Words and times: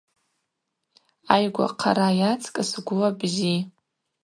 Айгва 1.33 1.65
хъара 1.79 2.09
йацкӏыс 2.19 2.71
гвла 2.85 3.09
бзи. 3.19 3.55